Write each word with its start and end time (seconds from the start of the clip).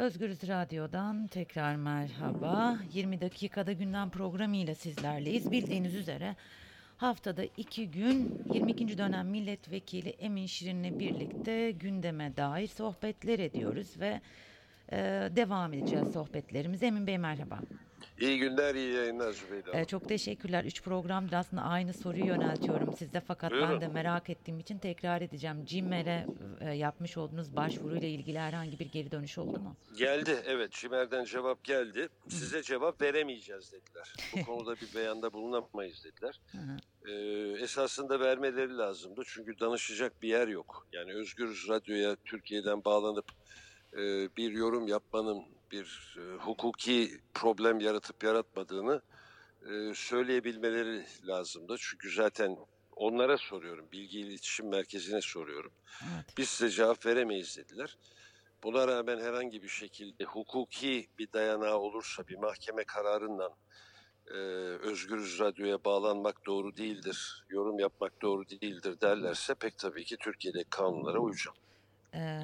Özgürüz 0.00 0.48
Radyo'dan 0.48 1.26
tekrar 1.26 1.76
merhaba. 1.76 2.78
20 2.92 3.20
dakikada 3.20 3.72
gündem 3.72 4.10
programıyla 4.10 4.74
sizlerleyiz. 4.74 5.50
Bildiğiniz 5.50 5.94
üzere 5.94 6.36
haftada 6.96 7.42
iki 7.56 7.90
gün 7.90 8.44
22. 8.54 8.98
dönem 8.98 9.28
milletvekili 9.28 10.08
Emin 10.08 10.46
Şirin'le 10.46 10.98
birlikte 10.98 11.70
gündeme 11.70 12.36
dair 12.36 12.66
sohbetler 12.66 13.38
ediyoruz 13.38 14.00
ve 14.00 14.20
e, 14.92 14.96
devam 15.36 15.72
edeceğiz 15.72 16.12
sohbetlerimize. 16.12 16.86
Emin 16.86 17.06
Bey 17.06 17.18
merhaba. 17.18 17.60
İyi 18.20 18.38
günler, 18.38 18.74
iyi 18.74 18.94
yayınlar 18.94 19.32
Zübeyde 19.32 19.80
Ee, 19.80 19.84
çok 19.84 20.08
teşekkürler. 20.08 20.64
Üç 20.64 20.82
programdır 20.82 21.32
aslında 21.32 21.62
aynı 21.62 21.92
soruyu 21.92 22.26
yöneltiyorum 22.26 22.96
size 22.96 23.20
fakat 23.20 23.52
ben 23.52 23.60
Buyurun. 23.60 23.80
de 23.80 23.88
merak 23.88 24.30
ettiğim 24.30 24.60
için 24.60 24.78
tekrar 24.78 25.20
edeceğim. 25.20 25.64
CİMER'e 25.64 26.26
e, 26.60 26.70
yapmış 26.70 27.16
olduğunuz 27.16 27.56
başvuruyla 27.56 28.08
ilgili 28.08 28.38
herhangi 28.38 28.78
bir 28.78 28.86
geri 28.86 29.10
dönüş 29.10 29.38
oldu 29.38 29.60
mu? 29.60 29.76
Geldi, 29.98 30.42
evet 30.46 30.72
Çimer'den 30.72 31.24
cevap 31.24 31.64
geldi. 31.64 32.08
Size 32.28 32.62
cevap 32.62 33.02
veremeyeceğiz 33.02 33.72
dediler. 33.72 34.14
Bu 34.36 34.44
konuda 34.46 34.74
bir 34.76 34.94
beyanda 34.94 35.32
bulunamayız 35.32 36.04
dediler. 36.04 36.40
Ee, 37.06 37.62
esasında 37.62 38.20
vermeleri 38.20 38.76
lazımdı 38.78 39.22
çünkü 39.26 39.60
danışacak 39.60 40.22
bir 40.22 40.28
yer 40.28 40.48
yok. 40.48 40.86
Yani 40.92 41.12
Özgürüz 41.14 41.68
Radyo'ya 41.68 42.16
Türkiye'den 42.24 42.84
bağlanıp 42.84 43.26
e, 43.92 43.98
bir 44.36 44.52
yorum 44.52 44.88
yapmanın 44.88 45.42
bir 45.70 46.16
e, 46.18 46.36
hukuki 46.36 47.20
problem 47.34 47.80
yaratıp 47.80 48.24
yaratmadığını 48.24 49.02
e, 49.70 49.94
söyleyebilmeleri 49.94 51.06
lazımdı. 51.26 51.76
Çünkü 51.78 52.10
zaten 52.10 52.56
onlara 52.96 53.38
soruyorum, 53.38 53.86
Bilgi 53.92 54.20
İletişim 54.20 54.68
Merkezi'ne 54.68 55.20
soruyorum. 55.20 55.72
Evet. 56.02 56.24
Biz 56.36 56.48
size 56.48 56.70
cevap 56.70 57.06
veremeyiz 57.06 57.56
dediler. 57.56 57.98
Buna 58.62 58.88
rağmen 58.88 59.18
herhangi 59.20 59.62
bir 59.62 59.68
şekilde 59.68 60.24
hukuki 60.24 61.08
bir 61.18 61.32
dayanağı 61.32 61.78
olursa 61.78 62.26
bir 62.28 62.36
mahkeme 62.36 62.84
kararından 62.84 63.52
e, 64.26 64.36
Özgürüz 64.88 65.38
Radyo'ya 65.38 65.84
bağlanmak 65.84 66.46
doğru 66.46 66.76
değildir, 66.76 67.44
yorum 67.48 67.78
yapmak 67.78 68.22
doğru 68.22 68.48
değildir 68.48 69.00
derlerse 69.00 69.54
pek 69.54 69.78
tabii 69.78 70.04
ki 70.04 70.16
Türkiye'deki 70.16 70.70
kanunlara 70.70 71.18
uyacağım. 71.18 71.56
Ee, 72.14 72.40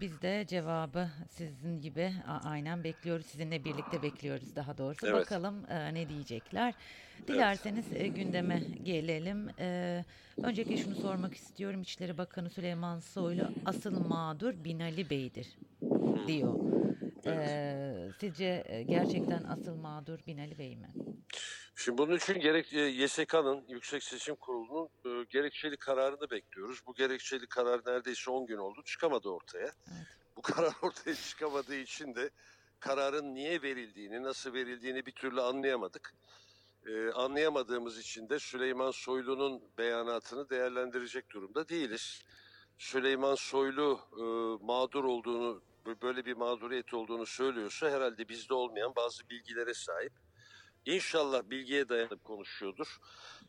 biz 0.00 0.22
de 0.22 0.44
cevabı 0.48 1.08
sizin 1.30 1.80
gibi 1.80 2.12
aynen 2.44 2.84
bekliyoruz. 2.84 3.26
Sizinle 3.26 3.64
birlikte 3.64 4.02
bekliyoruz 4.02 4.56
daha 4.56 4.78
doğrusu. 4.78 5.06
Evet. 5.06 5.14
Bakalım 5.20 5.64
e, 5.70 5.94
ne 5.94 6.08
diyecekler. 6.08 6.74
Dilerseniz 7.28 7.84
e, 7.94 8.08
gündeme 8.08 8.62
gelelim. 8.82 9.48
Ee, 9.58 10.04
öncelikle 10.42 10.76
şunu 10.76 10.94
sormak 10.94 11.34
istiyorum. 11.34 11.82
İçişleri 11.82 12.18
Bakanı 12.18 12.50
Süleyman 12.50 13.00
Soylu 13.00 13.48
asıl 13.64 14.08
mağdur 14.08 14.64
Binali 14.64 15.10
Bey'dir 15.10 15.58
diyor. 16.26 16.54
Ee, 17.26 18.08
sizce 18.20 18.64
e, 18.66 18.82
gerçekten 18.82 19.44
asıl 19.44 19.76
mağdur 19.76 20.18
Binali 20.26 20.58
Bey 20.58 20.76
mi? 20.76 20.88
Şimdi 21.78 21.98
bunun 21.98 22.16
için 22.16 22.40
gerek 22.40 22.72
e, 22.72 22.80
YSK'nın, 22.80 23.64
Yüksek 23.68 24.02
Seçim 24.02 24.36
Kurulu'nun 24.36 24.88
e, 25.04 25.24
gerekçeli 25.24 25.76
kararını 25.76 26.30
bekliyoruz. 26.30 26.80
Bu 26.86 26.94
gerekçeli 26.94 27.46
karar 27.46 27.80
neredeyse 27.86 28.30
10 28.30 28.46
gün 28.46 28.56
oldu, 28.56 28.82
çıkamadı 28.84 29.28
ortaya. 29.28 29.64
Evet. 29.64 30.06
Bu 30.36 30.42
karar 30.42 30.74
ortaya 30.82 31.14
çıkamadığı 31.14 31.74
için 31.74 32.14
de 32.14 32.30
kararın 32.80 33.34
niye 33.34 33.62
verildiğini, 33.62 34.22
nasıl 34.22 34.52
verildiğini 34.52 35.06
bir 35.06 35.12
türlü 35.12 35.40
anlayamadık. 35.40 36.14
Ee, 36.86 37.10
anlayamadığımız 37.10 37.98
için 37.98 38.28
de 38.28 38.38
Süleyman 38.38 38.90
Soylu'nun 38.90 39.62
beyanatını 39.78 40.50
değerlendirecek 40.50 41.30
durumda 41.30 41.68
değiliz. 41.68 42.22
Süleyman 42.78 43.34
Soylu 43.34 44.00
e, 44.12 44.22
mağdur 44.64 45.04
olduğunu, 45.04 45.62
böyle 46.02 46.24
bir 46.24 46.34
mağduriyet 46.34 46.94
olduğunu 46.94 47.26
söylüyorsa 47.26 47.90
herhalde 47.90 48.28
bizde 48.28 48.54
olmayan 48.54 48.92
bazı 48.96 49.30
bilgilere 49.30 49.74
sahip. 49.74 50.12
İnşallah 50.86 51.42
bilgiye 51.50 51.88
dayanıp 51.88 52.24
konuşuyordur. 52.24 52.98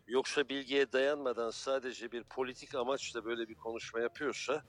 Yoksa 0.07 0.49
bilgiye 0.49 0.91
dayanmadan 0.91 1.49
sadece 1.49 2.11
bir 2.11 2.23
politik 2.23 2.75
amaçla 2.75 3.25
böyle 3.25 3.49
bir 3.49 3.55
konuşma 3.55 3.99
yapıyorsa 3.99 4.63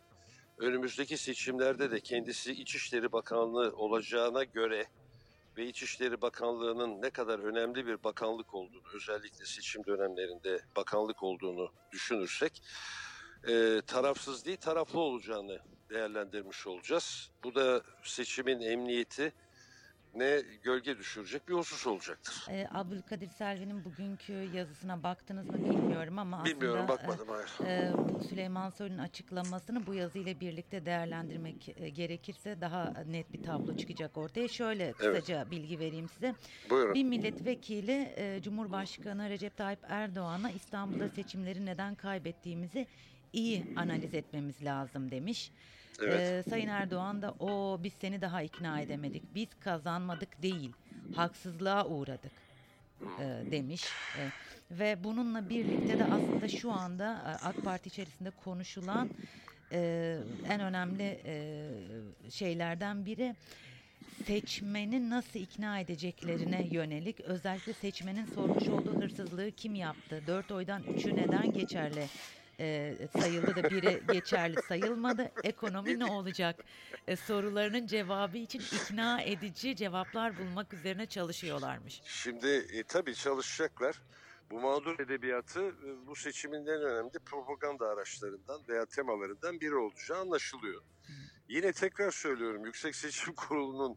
önümüzdeki 0.59 1.19
seçimlerde 1.19 1.91
de 1.91 2.01
kendisi 2.01 2.53
İçişleri 2.53 3.13
Bakanlığı 3.13 3.77
olacağına 3.77 4.45
göre 4.45 4.87
ve 5.57 5.67
İçişleri 5.67 6.23
Bakanlığı'nın 6.23 7.03
ne 7.03 7.11
kadar 7.11 7.39
önemli 7.39 7.87
bir 7.87 8.05
bakanlık 8.05 8.55
olduğunu, 8.55 8.83
özellikle 8.95 9.45
seçim 9.45 9.87
dönemlerinde 9.87 10.65
bakanlık 10.77 11.23
olduğunu 11.23 11.73
düşünürsek, 11.93 12.63
e, 13.49 13.83
tarafsız 13.87 14.45
değil 14.45 14.57
taraflı 14.57 15.01
olacağını 15.01 15.61
değerlendirmiş 15.91 16.67
olacağız. 16.67 17.31
Bu 17.45 17.55
da 17.55 17.83
seçimin 18.03 18.61
emniyeti 18.61 19.33
ne 20.15 20.43
gölge 20.63 20.99
düşürecek 20.99 21.49
bir 21.49 21.55
husus 21.55 21.87
olacaktır. 21.87 22.47
Ee, 22.51 22.67
Abdülkadir 22.75 23.29
Selvi'nin 23.29 23.85
bugünkü 23.85 24.33
yazısına 24.33 25.03
baktınız 25.03 25.47
mı 25.47 25.65
bilmiyorum 25.65 26.19
ama 26.19 26.45
Bilmiyorum 26.45 26.87
aslında... 26.89 27.03
e, 27.03 27.09
bakmadım 27.09 27.29
hayır. 27.29 27.51
Ee, 27.71 27.93
bu 28.15 28.25
Süleyman 28.25 28.71
Soylu'nun 28.71 28.99
açıklamasını 28.99 29.87
bu 29.87 29.95
yazıyla 29.95 30.41
birlikte 30.41 30.87
değerlendirmek 30.87 31.75
e, 31.77 31.89
gerekirse 31.89 32.61
daha 32.61 32.95
net 33.07 33.33
bir 33.33 33.43
tablo 33.43 33.77
çıkacak 33.77 34.17
ortaya. 34.17 34.49
Şöyle 34.49 34.93
kısaca 34.93 35.51
bilgi 35.51 35.79
vereyim 35.79 36.09
size. 36.09 36.35
Buyurun. 36.71 36.95
Bir 36.95 37.05
milletvekili 37.05 38.13
e, 38.17 38.43
Cumhurbaşkanı 38.43 39.31
Recep 39.31 39.57
Tayyip 39.57 39.81
Erdoğan'a 39.89 40.51
İstanbul'da 40.51 41.09
seçimleri 41.09 41.67
neden 41.67 41.95
kaybettiğimizi 41.95 42.87
iyi 43.33 43.65
analiz 43.77 44.15
etmemiz 44.15 44.65
lazım 44.65 45.11
demiş. 45.11 45.53
Evet. 46.03 46.47
Ee, 46.47 46.51
Sayın 46.51 46.69
Erdoğan 46.69 47.23
da 47.23 47.35
o 47.41 47.81
biz 47.83 47.93
seni 48.01 48.21
daha 48.21 48.43
ikna 48.43 48.81
edemedik. 48.81 49.35
Biz 49.35 49.49
kazanmadık 49.61 50.43
değil, 50.43 50.73
haksızlığa 51.17 51.87
uğradık 51.87 52.33
e, 53.21 53.51
demiş. 53.51 53.85
E, 54.19 54.23
ve 54.71 55.05
bununla 55.05 55.49
birlikte 55.49 55.99
de 55.99 56.05
aslında 56.05 56.49
şu 56.49 56.73
anda 56.73 57.13
e, 57.27 57.47
AK 57.47 57.65
Parti 57.65 57.89
içerisinde 57.89 58.31
konuşulan 58.31 59.11
e, 59.73 60.19
en 60.49 60.61
önemli 60.61 61.21
e, 61.25 61.67
şeylerden 62.31 63.07
biri 63.07 63.35
seçmeni 64.27 65.11
nasıl 65.11 65.41
ikna 65.41 65.81
edeceklerine 65.81 66.69
yönelik 66.71 67.21
özellikle 67.21 67.73
seçmenin 67.73 68.27
sormuş 68.27 68.69
olduğu 68.69 69.01
hırsızlığı 69.01 69.51
kim 69.51 69.75
yaptı? 69.75 70.23
Dört 70.27 70.51
oydan 70.51 70.83
üçü 70.83 71.17
neden 71.17 71.53
geçerli 71.53 72.07
e, 72.61 72.95
sayıldı 73.21 73.57
da 73.57 73.71
biri 73.71 74.03
geçerli 74.13 74.63
sayılmadı? 74.69 75.33
Ekonomi 75.45 75.99
ne 75.99 76.05
olacak? 76.05 76.65
E, 77.07 77.17
sorularının 77.17 77.87
cevabı 77.87 78.39
için 78.39 78.61
ikna 78.61 79.23
edici 79.23 79.77
cevaplar 79.77 80.39
bulmak 80.39 80.75
üzerine 80.75 81.07
çalışıyorlarmış. 81.07 82.01
Şimdi 82.05 82.67
e, 82.73 82.83
tabii 82.83 83.15
çalışacaklar. 83.15 84.03
Bu 84.51 84.61
mağdur 84.61 84.99
edebiyatı 84.99 85.61
e, 85.61 86.07
bu 86.07 86.17
seçimin 86.17 86.67
en 86.67 86.83
önemli 86.83 87.19
propaganda 87.27 87.89
araçlarından 87.89 88.61
veya 88.69 88.87
temalarından 88.87 89.61
biri 89.61 89.75
olacağı 89.75 90.21
anlaşılıyor. 90.21 90.83
Yine 91.49 91.73
tekrar 91.73 92.11
söylüyorum 92.11 92.65
Yüksek 92.65 92.97
Seçim 92.97 93.35
Kurulu'nun 93.37 93.97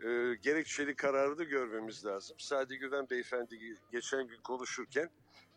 e, 0.00 0.34
gerekçeli 0.34 0.96
kararını 0.96 1.44
görmemiz 1.44 2.04
lazım. 2.04 2.36
Sadi 2.40 2.78
Güven 2.78 3.10
Beyefendi 3.10 3.76
geçen 3.92 4.26
gün 4.26 4.40
konuşurken 4.40 5.10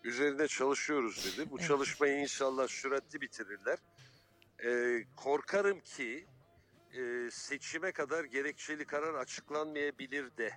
üzerinde 0.05 0.47
çalışıyoruz 0.47 1.25
dedi. 1.25 1.51
Bu 1.51 1.55
Evet. 1.59 1.67
çalışmayı 1.67 2.19
inşallah 2.19 2.67
süratli 2.67 3.21
bitirirler. 3.21 3.79
E, 4.63 5.03
korkarım 5.15 5.79
ki 5.79 6.27
e, 6.93 7.31
seçime 7.31 7.91
kadar 7.91 8.23
gerekçeli 8.23 8.85
karar 8.85 9.13
açıklanmayabilir 9.13 10.37
de. 10.37 10.51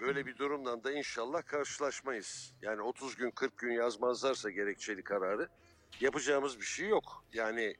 Böyle 0.00 0.26
bir 0.26 0.36
durumdan 0.36 0.84
da 0.84 0.92
inşallah 0.92 1.42
karşılaşmayız. 1.46 2.54
Yani 2.62 2.82
30 2.82 3.16
gün 3.16 3.30
40 3.30 3.58
gün 3.58 3.72
yazmazlarsa 3.72 4.50
gerekçeli 4.50 5.02
kararı 5.04 5.48
yapacağımız 6.00 6.60
bir 6.60 6.64
şey 6.64 6.88
yok. 6.88 7.24
Yani 7.32 7.74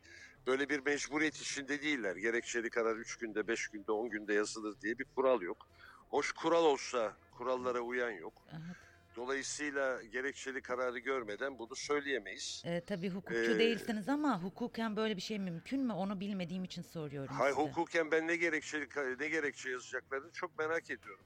böyle 0.47 0.69
bir 0.69 0.79
mecburiyet 0.81 1.37
içinde 1.37 1.83
değiller. 1.83 2.17
Gerekçeli 2.17 2.71
karar 2.71 2.97
3 2.97 3.17
günde, 3.17 3.49
5 3.49 3.69
günde, 3.69 3.93
10 3.93 4.11
günde 4.11 4.35
yazılır 4.35 4.81
diye 4.81 4.99
bir 4.99 5.05
kural 5.05 5.41
yok. 5.43 5.69
Hoş 6.09 6.33
kural 6.33 6.65
olsa 6.65 7.17
kurallara 7.39 7.81
uyan 7.81 8.11
yok. 8.11 8.33
Evet. 8.53 8.77
Dolayısıyla 9.21 10.03
gerekçeli 10.03 10.63
kararı 10.63 10.99
görmeden 10.99 11.59
bunu 11.59 11.77
söyleyemeyiz. 11.77 12.63
E, 12.67 12.81
tabii 12.81 13.09
hukukçu 13.11 13.51
Ee, 13.53 13.59
değilsiniz 13.59 14.09
ama 14.09 14.43
hukuken 14.43 14.97
böyle 14.97 15.17
bir 15.17 15.21
şey 15.23 15.39
mümkün 15.39 15.81
mü? 15.81 15.93
Onu 15.93 16.21
bilmediğim 16.21 16.65
için 16.65 16.83
soruyorum 16.83 17.35
Hay 17.35 17.51
size. 17.51 17.63
hukuken 17.63 18.11
ben 18.11 18.29
ne 18.29 18.37
gerekçeli 18.37 18.89
ne 19.21 19.29
gerekçe 19.29 19.71
yazacaklarını 19.71 20.33
çok 20.33 20.59
merak 20.59 20.91
ediyorum. 20.91 21.25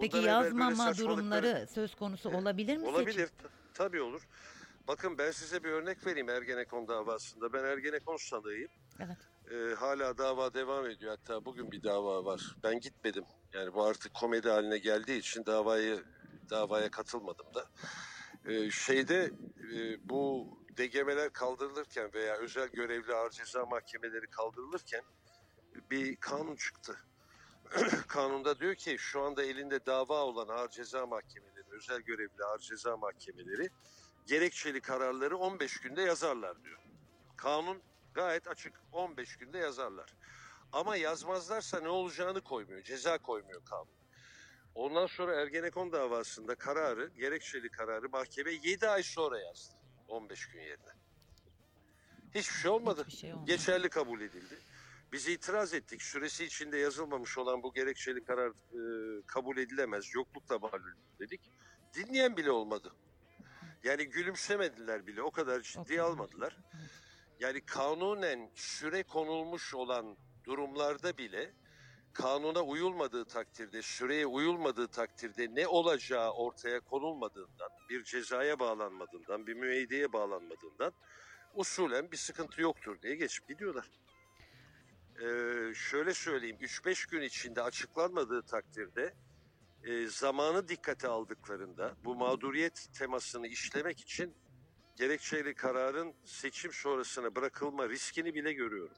Peki 0.00 0.12
Bundan 0.12 0.12
böyle 0.12 0.26
yazmama 0.30 0.96
durumları 0.96 1.66
söz 1.74 1.94
konusu 1.94 2.30
olabilir 2.30 2.76
mi? 2.76 2.88
Olabilir. 2.88 3.30
Tabii 3.74 4.00
olur. 4.00 4.22
Bakın 4.88 5.18
ben 5.18 5.30
size 5.30 5.64
bir 5.64 5.70
örnek 5.70 6.06
vereyim 6.06 6.28
Ergenekon 6.28 6.88
davasında. 6.88 7.52
Ben 7.52 7.64
Ergenekon 7.64 8.16
sanığıyım. 8.16 8.70
Evet. 9.00 9.16
Ee, 9.50 9.74
hala 9.74 10.18
dava 10.18 10.54
devam 10.54 10.86
ediyor. 10.86 11.16
Hatta 11.18 11.44
bugün 11.44 11.72
bir 11.72 11.82
dava 11.82 12.24
var. 12.24 12.56
Ben 12.62 12.80
gitmedim. 12.80 13.24
Yani 13.52 13.74
bu 13.74 13.84
artık 13.84 14.14
komedi 14.14 14.48
haline 14.48 14.78
geldiği 14.78 15.18
için 15.18 15.46
davayı 15.46 16.02
davaya 16.50 16.90
katılmadım 16.90 17.46
da. 17.54 17.66
Ee, 18.44 18.70
şeyde 18.70 19.30
e, 19.74 20.08
bu 20.08 20.48
DGM'ler 20.76 21.32
kaldırılırken 21.32 22.12
veya 22.14 22.36
özel 22.36 22.68
görevli 22.68 23.14
ağır 23.14 23.30
ceza 23.30 23.66
mahkemeleri 23.66 24.26
kaldırılırken 24.26 25.02
bir 25.90 26.16
kanun 26.16 26.56
çıktı. 26.56 26.96
kanunda 28.08 28.60
diyor 28.60 28.74
ki 28.74 28.96
şu 28.98 29.22
anda 29.22 29.42
elinde 29.42 29.86
dava 29.86 30.20
olan 30.20 30.48
ağır 30.48 30.68
ceza 30.68 31.06
mahkemeleri, 31.06 31.64
özel 31.70 32.00
görevli 32.00 32.44
ağır 32.44 32.58
ceza 32.58 32.96
mahkemeleri 32.96 33.70
gerekçeli 34.26 34.80
kararları 34.80 35.36
15 35.36 35.80
günde 35.80 36.02
yazarlar 36.02 36.64
diyor. 36.64 36.78
Kanun 37.36 37.82
gayet 38.14 38.48
açık 38.48 38.80
15 38.92 39.36
günde 39.36 39.58
yazarlar. 39.58 40.14
Ama 40.72 40.96
yazmazlarsa 40.96 41.80
ne 41.80 41.88
olacağını 41.88 42.40
koymuyor, 42.40 42.82
ceza 42.82 43.18
koymuyor 43.18 43.64
kanun. 43.64 44.01
Ondan 44.74 45.06
sonra 45.06 45.34
Ergenekon 45.34 45.92
davasında 45.92 46.54
kararı, 46.54 47.08
gerekçeli 47.16 47.68
kararı 47.68 48.08
mahkeme 48.08 48.52
7 48.62 48.88
ay 48.88 49.02
sonra 49.02 49.40
yazdı. 49.40 49.74
15 50.08 50.48
gün 50.48 50.60
yerine. 50.60 50.92
Hiçbir 52.34 52.54
şey 52.54 52.70
olmadı. 52.70 53.04
Hiçbir 53.06 53.18
şey 53.18 53.32
olmadı. 53.32 53.46
Geçerli 53.46 53.88
kabul 53.88 54.20
edildi. 54.20 54.58
Biz 55.12 55.28
itiraz 55.28 55.74
ettik. 55.74 56.02
Süresi 56.02 56.44
içinde 56.44 56.78
yazılmamış 56.78 57.38
olan 57.38 57.62
bu 57.62 57.72
gerekçeli 57.72 58.24
karar 58.24 58.48
e, 58.50 59.22
kabul 59.26 59.56
edilemez. 59.56 60.14
Yoklukla 60.14 60.58
malum 60.58 60.94
dedik. 61.18 61.40
Dinleyen 61.94 62.36
bile 62.36 62.50
olmadı. 62.50 62.92
Yani 63.84 64.04
gülümsemediler 64.04 65.06
bile. 65.06 65.22
O 65.22 65.30
kadar 65.30 65.60
ciddiye 65.60 65.98
kadar. 65.98 66.10
almadılar. 66.10 66.56
Yani 67.40 67.60
kanunen 67.60 68.50
süre 68.54 69.02
konulmuş 69.02 69.74
olan 69.74 70.16
durumlarda 70.44 71.18
bile 71.18 71.52
kanuna 72.12 72.62
uyulmadığı 72.62 73.24
takdirde, 73.24 73.82
süreye 73.82 74.26
uyulmadığı 74.26 74.88
takdirde 74.88 75.54
ne 75.54 75.66
olacağı 75.66 76.32
ortaya 76.32 76.80
konulmadığından, 76.80 77.70
bir 77.90 78.04
cezaya 78.04 78.58
bağlanmadığından, 78.58 79.46
bir 79.46 79.54
müeydeye 79.54 80.12
bağlanmadığından 80.12 80.92
usulen 81.54 82.12
bir 82.12 82.16
sıkıntı 82.16 82.62
yoktur 82.62 83.02
diye 83.02 83.14
geçip 83.14 83.48
gidiyorlar. 83.48 83.90
Ee, 85.20 85.74
şöyle 85.74 86.14
söyleyeyim, 86.14 86.56
3-5 86.60 87.10
gün 87.10 87.22
içinde 87.22 87.62
açıklanmadığı 87.62 88.42
takdirde 88.42 89.14
e, 89.84 90.06
zamanı 90.06 90.68
dikkate 90.68 91.08
aldıklarında 91.08 91.96
bu 92.04 92.14
mağduriyet 92.14 92.88
temasını 92.98 93.46
işlemek 93.46 94.00
için 94.00 94.34
gerekçeli 94.96 95.54
kararın 95.54 96.14
seçim 96.24 96.72
sonrasına 96.72 97.34
bırakılma 97.34 97.88
riskini 97.88 98.34
bile 98.34 98.52
görüyorum. 98.52 98.96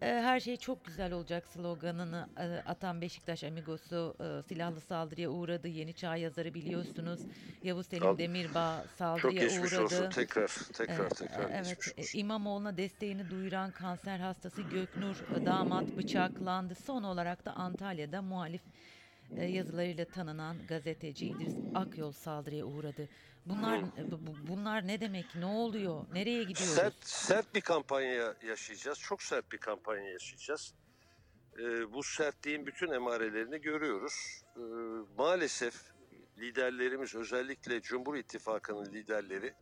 E, 0.00 0.06
Her 0.06 0.40
şey 0.40 0.56
çok 0.56 0.84
güzel 0.84 1.12
olacak 1.12 1.48
sloganını 1.48 2.28
e, 2.38 2.42
atan 2.64 3.00
Beşiktaş 3.00 3.44
Amigosu 3.44 4.16
e, 4.20 4.42
silahlı 4.42 4.80
saldırıya 4.80 5.30
uğradı. 5.30 5.68
Yeni 5.68 5.94
Çağ 5.94 6.16
yazarı 6.16 6.54
biliyorsunuz. 6.54 7.26
Yavuz 7.62 7.86
Selim 7.86 8.18
Demirbağ 8.18 8.88
Çok 9.16 9.36
saldırıya 9.38 9.46
geçmiş 9.46 9.78
uğradı. 9.78 9.78
olsun 9.78 10.08
tekrar, 10.08 10.48
tekrar, 10.72 11.10
Evet, 11.10 11.16
tekrar 11.16 11.48
evet, 11.48 11.78
geçmiş 11.78 11.92
e, 11.96 12.02
olsun. 12.02 12.18
İmamoğlu'na 12.18 12.76
desteğini 12.76 13.30
duyuran 13.30 13.72
kanser 13.72 14.18
hastası 14.18 14.62
Göknur 14.62 15.24
damat 15.44 15.96
bıçaklandı. 15.96 16.74
Son 16.74 17.02
olarak 17.02 17.44
da 17.44 17.52
Antalya'da 17.52 18.22
muhalif 18.22 18.62
yazılarıyla 19.30 20.04
tanınan 20.04 20.66
gazeteci 20.68 21.26
İdris 21.26 21.54
Akyol 21.74 22.12
saldırıya 22.12 22.64
uğradı. 22.64 23.08
Bunlar 23.46 23.82
bu- 24.10 24.26
bu- 24.26 24.48
bunlar 24.48 24.86
ne 24.86 25.00
demek? 25.00 25.34
Ne 25.34 25.44
oluyor? 25.46 26.04
Nereye 26.12 26.42
gidiyoruz? 26.44 26.74
Sert, 26.74 26.94
sert 27.06 27.54
bir 27.54 27.60
kampanya 27.60 28.34
yaşayacağız. 28.46 28.98
Çok 28.98 29.22
sert 29.22 29.52
bir 29.52 29.58
kampanya 29.58 30.10
yaşayacağız. 30.10 30.74
Ee, 31.58 31.92
bu 31.92 32.02
sertliğin 32.02 32.66
bütün 32.66 32.90
emarelerini 32.92 33.60
görüyoruz. 33.60 34.42
Ee, 34.56 34.60
maalesef 35.18 35.74
liderlerimiz 36.38 37.14
özellikle 37.14 37.82
Cumhur 37.82 38.16
İttifakı'nın 38.16 38.84
liderleri 38.92 39.54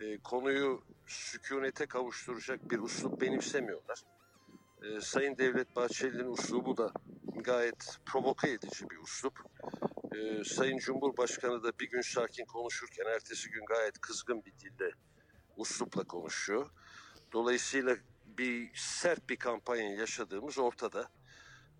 e, 0.00 0.18
konuyu 0.18 0.82
sükunete 1.06 1.86
kavuşturacak 1.86 2.70
bir 2.70 2.78
uslup 2.78 3.20
benimsemiyorlar. 3.20 3.98
Ee, 4.82 5.00
Sayın 5.00 5.38
Devlet 5.38 5.76
Bahçeli'nin 5.76 6.32
uslubu 6.32 6.76
da 6.76 6.92
gayet 7.44 7.98
provoke 8.06 8.50
edici 8.50 8.90
bir 8.90 8.96
uslup. 8.96 9.38
Ee, 10.14 10.44
Sayın 10.44 10.78
Cumhurbaşkanı 10.78 11.62
da 11.62 11.78
bir 11.78 11.90
gün 11.90 12.00
sakin 12.00 12.44
konuşurken 12.44 13.04
ertesi 13.04 13.50
gün 13.50 13.64
gayet 13.64 14.00
kızgın 14.00 14.44
bir 14.44 14.52
dilde 14.52 14.90
uslupla 15.56 16.04
konuşuyor. 16.04 16.70
Dolayısıyla 17.32 17.96
bir 18.26 18.70
sert 18.74 19.28
bir 19.28 19.36
kampanya 19.36 19.90
yaşadığımız 19.90 20.58
ortada. 20.58 21.10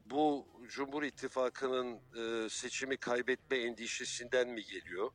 Bu 0.07 0.49
Cumhur 0.69 1.03
İttifakı'nın 1.03 2.01
e, 2.17 2.49
seçimi 2.49 2.97
kaybetme 2.97 3.57
endişesinden 3.57 4.49
mi 4.49 4.65
geliyor? 4.65 5.11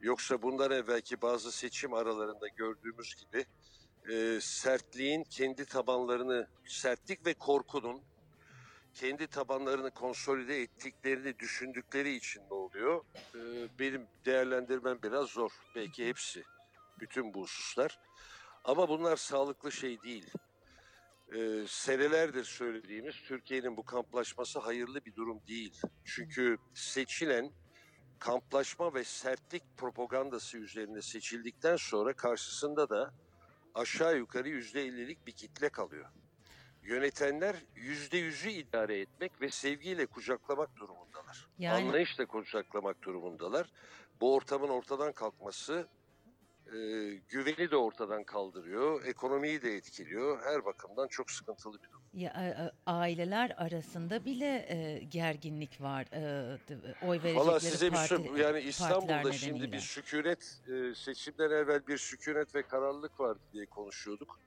Yoksa 0.00 0.42
bundan 0.42 0.70
evvelki 0.70 1.22
bazı 1.22 1.52
seçim 1.52 1.94
aralarında 1.94 2.48
gördüğümüz 2.48 3.14
gibi 3.14 3.46
e, 4.08 4.38
sertliğin 4.40 5.24
kendi 5.24 5.64
tabanlarını, 5.64 6.48
sertlik 6.64 7.26
ve 7.26 7.34
korkunun 7.34 8.02
kendi 8.94 9.26
tabanlarını 9.26 9.90
konsolide 9.90 10.62
ettiklerini 10.62 11.38
düşündükleri 11.38 12.14
için 12.14 12.42
ne 12.50 12.54
oluyor? 12.54 13.04
E, 13.34 13.40
benim 13.78 14.06
değerlendirmem 14.24 14.98
biraz 15.02 15.26
zor. 15.26 15.50
Belki 15.74 16.08
hepsi, 16.08 16.42
bütün 17.00 17.34
bu 17.34 17.42
hususlar. 17.42 17.98
Ama 18.64 18.88
bunlar 18.88 19.16
sağlıklı 19.16 19.72
şey 19.72 20.02
değil. 20.02 20.32
Ee, 21.34 21.64
senelerdir 21.68 22.44
söylediğimiz 22.44 23.14
Türkiye'nin 23.26 23.76
bu 23.76 23.84
kamplaşması 23.84 24.58
hayırlı 24.58 25.04
bir 25.04 25.14
durum 25.14 25.40
değil. 25.48 25.80
Çünkü 26.04 26.58
seçilen 26.74 27.50
kamplaşma 28.18 28.94
ve 28.94 29.04
sertlik 29.04 29.62
propagandası 29.76 30.58
üzerine 30.58 31.02
seçildikten 31.02 31.76
sonra 31.76 32.12
karşısında 32.12 32.88
da 32.88 33.14
aşağı 33.74 34.16
yukarı 34.16 34.48
yüzde 34.48 34.82
ellilik 34.82 35.26
bir 35.26 35.32
kitle 35.32 35.68
kalıyor. 35.68 36.06
Yönetenler 36.82 37.56
yüzde 37.76 38.16
yüzü 38.18 38.50
idare 38.50 39.00
etmek 39.00 39.40
ve 39.40 39.50
sevgiyle 39.50 40.06
kucaklamak 40.06 40.76
durumundalar. 40.76 41.48
Yani- 41.58 41.86
Anlayışla 41.86 42.26
kucaklamak 42.26 43.02
durumundalar. 43.02 43.70
Bu 44.20 44.34
ortamın 44.34 44.68
ortadan 44.68 45.12
kalkması 45.12 45.88
e, 46.72 46.78
güveni 47.28 47.70
de 47.70 47.76
ortadan 47.76 48.24
kaldırıyor, 48.24 49.04
ekonomiyi 49.04 49.62
de 49.62 49.76
etkiliyor. 49.76 50.42
Her 50.44 50.64
bakımdan 50.64 51.08
çok 51.08 51.30
sıkıntılı 51.30 51.82
bir 51.82 51.88
durum. 51.88 52.02
Ya, 52.14 52.72
aileler 52.86 53.54
arasında 53.56 54.24
bile 54.24 54.66
e, 54.68 55.04
gerginlik 55.04 55.80
var. 55.80 56.06
E, 56.12 56.58
oy 57.06 57.22
verecekleri 57.22 57.36
Valla 57.36 57.60
size 57.60 57.86
bir 57.86 57.92
parti, 57.92 58.08
şey, 58.08 58.42
yani 58.42 58.60
İstanbul'da 58.60 59.32
şimdi 59.32 59.72
bir 59.72 59.80
sükunet, 59.80 60.60
e, 60.68 60.94
seçimden 60.94 61.50
evvel 61.50 61.86
bir 61.86 61.98
sükunet 61.98 62.54
ve 62.54 62.62
kararlılık 62.62 63.20
vardı 63.20 63.40
diye 63.52 63.66
konuşuyorduk. 63.66 64.40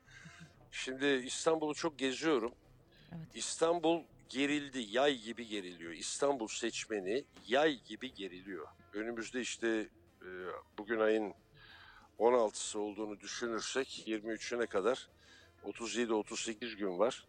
Şimdi 0.71 1.05
İstanbul'u 1.05 1.73
çok 1.73 1.99
geziyorum. 1.99 2.51
Evet. 3.11 3.27
İstanbul 3.35 4.03
gerildi, 4.29 4.79
yay 4.79 5.17
gibi 5.17 5.47
geriliyor. 5.47 5.91
İstanbul 5.91 6.47
seçmeni 6.47 7.23
yay 7.47 7.83
gibi 7.83 8.13
geriliyor. 8.13 8.67
Önümüzde 8.93 9.41
işte 9.41 9.67
e, 10.21 10.29
bugün 10.77 10.99
ayın 10.99 11.33
16'sı 12.21 12.79
olduğunu 12.79 13.19
düşünürsek 13.19 14.03
23'üne 14.07 14.67
kadar 14.67 15.09
37-38 15.63 16.75
gün 16.75 16.99
var. 16.99 17.27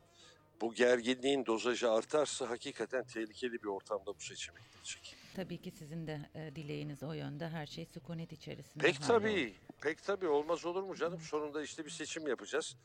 Bu 0.60 0.74
gerginliğin 0.74 1.46
dozajı 1.46 1.90
artarsa 1.90 2.50
hakikaten 2.50 3.04
tehlikeli 3.04 3.52
bir 3.52 3.68
ortamda 3.68 4.06
bu 4.06 4.20
seçime 4.20 4.60
gidecek. 4.72 5.16
Tabii 5.36 5.58
ki 5.58 5.70
sizin 5.70 6.06
de 6.06 6.30
e, 6.34 6.56
dileğiniz 6.56 7.02
o 7.02 7.12
yönde. 7.12 7.48
Her 7.48 7.66
şey 7.66 7.86
sükunet 7.86 8.32
içerisinde. 8.32 8.84
Pek 8.84 9.02
tabii, 9.02 9.54
pek 9.80 10.02
tabii 10.02 10.28
olmaz 10.28 10.64
olur 10.64 10.82
mu 10.82 10.96
canım? 10.96 11.20
Sonunda 11.20 11.62
işte 11.62 11.84
bir 11.84 11.90
seçim 11.90 12.26
yapacağız. 12.26 12.76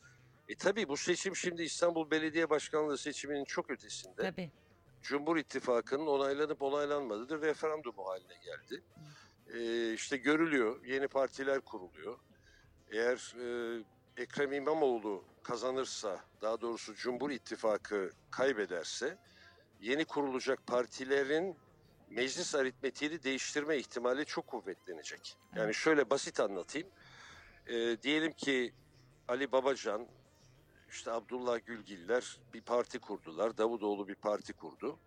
E 0.48 0.54
tabii 0.54 0.88
bu 0.88 0.96
seçim 0.96 1.36
şimdi 1.36 1.62
İstanbul 1.62 2.10
Belediye 2.10 2.50
Başkanlığı 2.50 2.98
seçiminin 2.98 3.44
çok 3.44 3.70
ötesinde. 3.70 4.22
Tabii. 4.22 4.50
Cumhur 5.02 5.36
İttifakı'nın 5.36 6.06
onaylanıp 6.06 6.62
onaylanmadığı 6.62 7.42
referandumu 7.42 8.08
haline 8.08 8.34
geldi. 8.44 8.82
Ee, 9.54 9.92
işte 9.92 10.16
görülüyor, 10.16 10.84
yeni 10.84 11.08
partiler 11.08 11.60
kuruluyor. 11.60 12.18
Eğer 12.90 13.34
e, 13.40 13.82
Ekrem 14.16 14.52
İmamoğlu 14.52 15.24
kazanırsa, 15.42 16.24
daha 16.42 16.60
doğrusu 16.60 16.94
Cumhur 16.94 17.30
İttifakı 17.30 18.12
kaybederse, 18.30 19.18
yeni 19.80 20.04
kurulacak 20.04 20.66
partilerin 20.66 21.56
meclis 22.10 22.54
aritmetiğini 22.54 23.22
değiştirme 23.22 23.76
ihtimali 23.76 24.24
çok 24.24 24.46
kuvvetlenecek. 24.46 25.36
Yani 25.56 25.74
şöyle 25.74 26.10
basit 26.10 26.40
anlatayım. 26.40 26.88
Ee, 27.66 27.96
diyelim 28.02 28.32
ki 28.32 28.74
Ali 29.28 29.52
Babacan, 29.52 30.06
işte 30.90 31.10
Abdullah 31.10 31.66
Gülgiller 31.66 32.38
bir 32.54 32.60
parti 32.60 32.98
kurdular. 32.98 33.58
Davutoğlu 33.58 34.08
bir 34.08 34.14
parti 34.14 34.52
kurdu. 34.52 34.98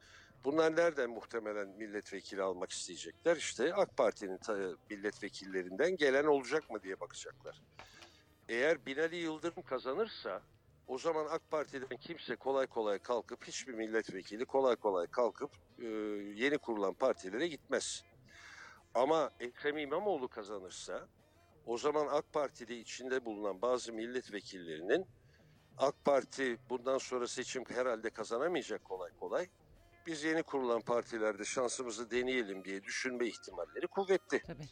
Bunlar 0.44 0.76
nereden 0.76 1.10
muhtemelen 1.10 1.68
milletvekili 1.70 2.42
almak 2.42 2.72
isteyecekler? 2.72 3.36
İşte 3.38 3.74
AK 3.74 3.98
Parti'nin 3.98 4.40
milletvekillerinden 4.90 5.96
gelen 5.96 6.26
olacak 6.26 6.70
mı 6.70 6.84
diye 6.84 7.00
bakacaklar. 7.00 7.62
Eğer 8.50 8.86
Binali 8.86 9.16
Yıldırım 9.16 9.64
kazanırsa 9.64 10.42
o 10.88 10.98
zaman 10.98 11.26
AK 11.30 11.52
Parti'den 11.52 11.98
kimse 11.98 12.36
kolay 12.36 12.68
kolay 12.68 13.00
kalkıp 13.00 13.48
hiçbir 13.48 13.74
milletvekili 13.74 14.46
kolay 14.46 14.76
kolay 14.76 15.08
kalkıp 15.08 15.52
e, 15.80 15.86
yeni 16.36 16.58
kurulan 16.58 16.94
partilere 16.94 17.48
gitmez. 17.48 18.04
Ama 18.94 19.30
Ekrem 19.40 19.78
İmamoğlu 19.78 20.28
kazanırsa 20.28 21.08
o 21.66 21.78
zaman 21.78 22.08
AK 22.08 22.34
Parti'de 22.34 22.78
içinde 22.78 23.26
bulunan 23.26 23.62
bazı 23.62 23.94
milletvekillerinin 23.94 25.06
AK 25.78 26.06
Parti 26.06 26.58
bundan 26.70 26.98
sonra 26.98 27.28
seçim 27.28 27.64
herhalde 27.70 28.10
kazanamayacak 28.10 28.84
kolay 28.86 29.12
kolay. 29.20 29.48
Biz 30.08 30.24
yeni 30.24 30.44
kurulan 30.44 30.82
partilerde 30.82 31.46
şansımızı 31.46 32.12
deneyelim 32.12 32.66
diye 32.66 32.84
düşünme 32.84 33.28
ihtimalleri 33.28 33.88
kuvvetli. 33.88 34.42
Tabii. 34.48 34.68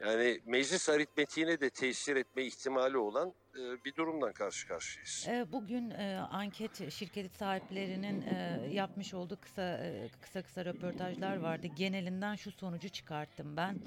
Yani 0.00 0.40
meclis 0.46 0.88
aritmetiğine 0.88 1.60
de 1.60 1.70
tesir 1.70 2.16
etme 2.16 2.44
ihtimali 2.44 2.98
olan 2.98 3.34
e, 3.54 3.84
bir 3.84 3.94
durumdan 3.94 4.32
karşı 4.32 4.68
karşıyayız. 4.68 5.26
E, 5.28 5.52
Bugün 5.52 5.90
e, 5.90 6.18
anket 6.30 6.92
şirketi 6.92 7.36
sahiplerinin 7.36 8.24
yapmış 8.70 9.14
olduğu 9.14 9.40
kısa 9.40 9.80
kısa 10.20 10.42
kısa 10.42 10.64
röportajlar 10.64 11.36
vardı. 11.36 11.66
Genelinden 11.76 12.34
şu 12.34 12.52
sonucu 12.52 12.88
çıkarttım 12.88 13.56
ben. 13.56 13.78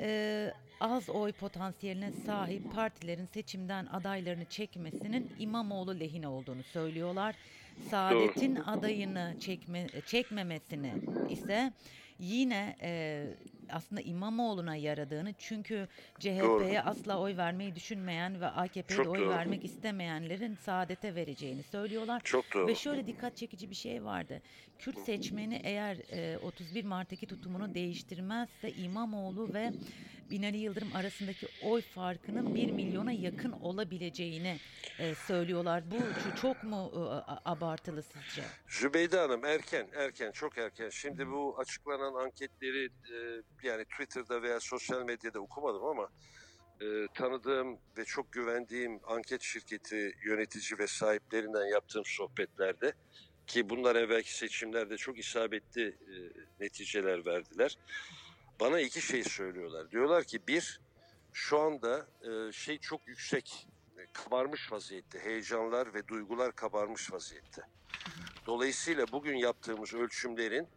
Az 0.80 1.08
oy 1.08 1.32
potansiyeline 1.32 2.12
sahip 2.26 2.72
partilerin 2.74 3.26
seçimden 3.26 3.86
adaylarını 3.86 4.44
çekmesinin 4.44 5.32
İmamoğlu 5.38 6.00
lehine 6.00 6.28
olduğunu 6.28 6.62
söylüyorlar. 6.62 7.34
Saadet'in 7.80 8.56
adayını 8.56 9.34
çekme, 9.38 9.86
çekmemesini 10.06 10.92
ise 11.28 11.72
yine 12.18 12.76
e, 12.82 13.26
aslında 13.68 14.00
İmamoğlu'na 14.00 14.76
yaradığını 14.76 15.34
çünkü 15.38 15.88
CHP'ye 16.18 16.82
asla 16.82 17.18
oy 17.20 17.36
vermeyi 17.36 17.74
düşünmeyen 17.76 18.40
ve 18.40 18.46
AKP'ye 18.46 19.00
oy 19.00 19.18
doğru. 19.18 19.28
vermek 19.28 19.64
istemeyenlerin 19.64 20.54
Saadet'e 20.54 21.14
vereceğini 21.14 21.62
söylüyorlar. 21.62 22.20
Çok 22.24 22.44
doğru. 22.54 22.66
Ve 22.66 22.74
şöyle 22.74 23.06
dikkat 23.06 23.36
çekici 23.36 23.70
bir 23.70 23.74
şey 23.74 24.04
vardı. 24.04 24.42
Kürt 24.78 24.98
seçmeni 24.98 25.60
eğer 25.64 25.96
e, 26.12 26.38
31 26.38 26.84
Mart'taki 26.84 27.26
tutumunu 27.26 27.74
değiştirmezse 27.74 28.72
İmamoğlu 28.72 29.54
ve 29.54 29.72
Binali 30.30 30.56
Yıldırım 30.56 30.96
arasındaki 30.96 31.48
oy 31.62 31.82
farkının 31.82 32.54
1 32.54 32.70
milyona 32.70 33.12
yakın 33.12 33.52
olabileceğini 33.52 34.60
e, 34.98 35.14
söylüyorlar. 35.14 35.82
Bu 35.90 35.96
çok 36.40 36.64
mu 36.64 36.92
e, 36.94 36.98
abartılı 37.44 38.02
sizce? 38.02 38.42
Zübeyde 38.68 39.18
Hanım 39.18 39.44
erken, 39.44 39.88
erken, 39.94 40.30
çok 40.32 40.58
erken. 40.58 40.88
Şimdi 40.88 41.28
bu 41.28 41.58
açıklanan 41.58 42.14
anketleri 42.24 42.84
e, 42.84 43.42
yani 43.62 43.84
Twitter'da 43.84 44.42
veya 44.42 44.60
sosyal 44.60 45.02
medyada 45.02 45.40
okumadım 45.40 45.84
ama 45.84 46.08
e, 46.80 46.86
tanıdığım 47.14 47.78
ve 47.98 48.04
çok 48.04 48.32
güvendiğim 48.32 49.00
anket 49.04 49.42
şirketi 49.42 50.14
yönetici 50.24 50.78
ve 50.78 50.86
sahiplerinden 50.86 51.64
yaptığım 51.64 52.04
sohbetlerde 52.04 52.92
ki 53.46 53.70
bunlar 53.70 53.96
evvelki 53.96 54.36
seçimlerde 54.36 54.96
çok 54.96 55.18
isabetli 55.18 55.88
e, 55.88 56.14
neticeler 56.60 57.26
verdiler. 57.26 57.76
Bana 58.60 58.80
iki 58.80 59.02
şey 59.02 59.24
söylüyorlar. 59.24 59.90
Diyorlar 59.90 60.24
ki 60.24 60.46
bir, 60.48 60.80
şu 61.32 61.58
anda 61.60 62.06
e, 62.22 62.52
şey 62.52 62.78
çok 62.78 63.08
yüksek, 63.08 63.66
e, 63.98 64.06
kabarmış 64.12 64.72
vaziyette. 64.72 65.18
Heyecanlar 65.20 65.94
ve 65.94 66.08
duygular 66.08 66.56
kabarmış 66.56 67.12
vaziyette. 67.12 67.62
Dolayısıyla 68.46 69.06
bugün 69.12 69.36
yaptığımız 69.36 69.94
ölçümlerin 69.94 70.68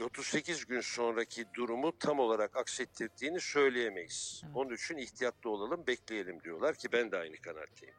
38 0.00 0.66
gün 0.66 0.80
sonraki 0.80 1.44
durumu 1.54 1.98
tam 1.98 2.18
olarak 2.18 2.56
aksettirdiğini 2.56 3.40
söyleyemeyiz. 3.40 4.42
Onun 4.54 4.74
için 4.74 4.96
ihtiyatlı 4.96 5.50
olalım, 5.50 5.86
bekleyelim 5.86 6.42
diyorlar 6.42 6.74
ki 6.74 6.92
ben 6.92 7.12
de 7.12 7.16
aynı 7.16 7.36
kanaatteyim. 7.36 7.94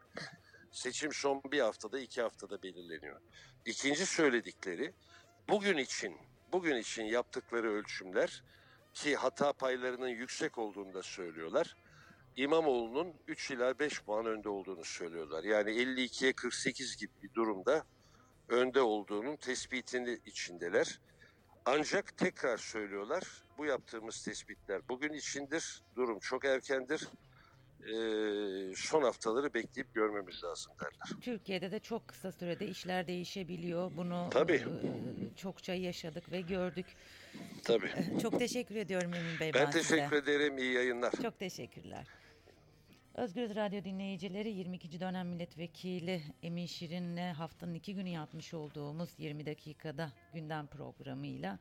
Seçim 0.72 1.12
son 1.12 1.42
bir 1.52 1.60
haftada, 1.60 2.00
iki 2.00 2.22
haftada 2.22 2.62
belirleniyor. 2.62 3.20
İkinci 3.64 4.06
söyledikleri 4.06 4.94
bugün 5.48 5.76
için, 5.76 6.16
bugün 6.52 6.76
için 6.76 7.04
yaptıkları 7.04 7.72
ölçümler 7.72 8.42
ki 8.96 9.16
hata 9.16 9.52
paylarının 9.52 10.08
yüksek 10.08 10.58
olduğunu 10.58 10.94
da 10.94 11.02
söylüyorlar. 11.02 11.76
İmamoğlu'nun 12.36 13.14
3 13.28 13.50
ila 13.50 13.78
5 13.78 14.02
puan 14.02 14.26
önde 14.26 14.48
olduğunu 14.48 14.84
söylüyorlar. 14.84 15.44
Yani 15.44 15.70
52'ye 15.70 16.32
48 16.32 16.96
gibi 16.96 17.12
bir 17.22 17.34
durumda 17.34 17.84
önde 18.48 18.80
olduğunun 18.80 19.36
tespitini 19.36 20.18
içindeler. 20.26 21.00
Ancak 21.64 22.16
tekrar 22.16 22.56
söylüyorlar 22.56 23.24
bu 23.58 23.66
yaptığımız 23.66 24.24
tespitler 24.24 24.88
bugün 24.88 25.12
içindir. 25.12 25.82
Durum 25.96 26.18
çok 26.18 26.44
erkendir. 26.44 27.08
Ee, 27.80 28.74
son 28.76 29.02
haftaları 29.02 29.54
bekleyip 29.54 29.94
görmemiz 29.94 30.44
lazım 30.44 30.72
derler. 30.80 31.20
Türkiye'de 31.20 31.70
de 31.70 31.78
çok 31.78 32.08
kısa 32.08 32.32
sürede 32.32 32.66
işler 32.66 33.06
değişebiliyor. 33.06 33.90
Bunu 33.96 34.28
Tabii. 34.30 34.54
e, 34.54 35.36
çokça 35.36 35.74
yaşadık 35.74 36.32
ve 36.32 36.40
gördük. 36.40 36.86
Tabii. 37.64 37.86
E, 38.16 38.20
Çok 38.20 38.38
teşekkür 38.38 38.76
ediyorum 38.76 39.14
Emin 39.14 39.40
Bey. 39.40 39.54
Ben, 39.54 39.66
Ben 39.66 39.70
size. 39.70 39.96
teşekkür 39.96 40.16
ederim. 40.16 40.58
İyi 40.58 40.72
yayınlar. 40.72 41.12
Çok 41.22 41.38
teşekkürler. 41.38 42.06
Özgür 43.14 43.54
Radyo 43.54 43.84
dinleyicileri 43.84 44.52
22. 44.52 45.00
dönem 45.00 45.28
milletvekili 45.28 46.22
Emin 46.42 46.66
Şirin'le 46.66 47.32
haftanın 47.32 47.74
iki 47.74 47.94
günü 47.94 48.08
yapmış 48.08 48.54
olduğumuz 48.54 49.10
20 49.18 49.46
dakikada 49.46 50.12
gündem 50.34 50.66
programıyla 50.66 51.58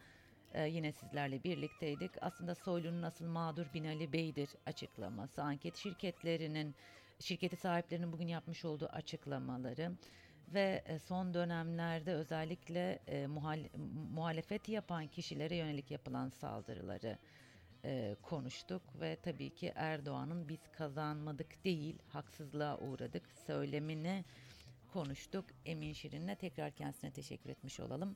e, 0.53 0.67
yine 0.67 0.91
sizlerle 0.91 1.43
birlikteydik. 1.43 2.11
Aslında 2.21 2.55
Soylu'nun 2.55 3.03
asıl 3.03 3.25
mağdur 3.25 3.65
Binali 3.73 4.13
Bey'dir 4.13 4.49
açıklaması, 4.65 5.41
anket 5.43 5.75
şirketlerinin, 5.77 6.75
şirketi 7.19 7.55
sahiplerinin 7.55 8.11
bugün 8.11 8.27
yapmış 8.27 8.65
olduğu 8.65 8.85
açıklamaları 8.87 9.91
ve 10.53 10.83
e, 10.85 10.99
son 10.99 11.33
dönemlerde 11.33 12.13
özellikle 12.13 12.99
e, 13.07 13.27
muhalefet 14.13 14.69
yapan 14.69 15.07
kişilere 15.07 15.55
yönelik 15.55 15.91
yapılan 15.91 16.29
saldırıları 16.29 17.17
e, 17.85 18.15
konuştuk 18.21 18.81
ve 19.01 19.15
tabii 19.15 19.49
ki 19.49 19.73
Erdoğan'ın 19.75 20.49
biz 20.49 20.59
kazanmadık 20.71 21.63
değil 21.65 21.99
haksızlığa 22.07 22.77
uğradık 22.77 23.31
söylemini 23.47 24.25
konuştuk. 24.93 25.45
Emin 25.65 25.93
Şirin'le 25.93 26.35
tekrar 26.35 26.71
kendisine 26.71 27.11
teşekkür 27.11 27.49
etmiş 27.49 27.79
olalım. 27.79 28.15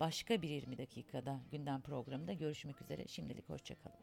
Başka 0.00 0.42
bir 0.42 0.48
20 0.48 0.78
dakikada 0.78 1.40
gündem 1.50 1.80
programında 1.80 2.32
görüşmek 2.32 2.82
üzere. 2.82 3.08
Şimdilik 3.08 3.48
hoşçakalın. 3.48 3.96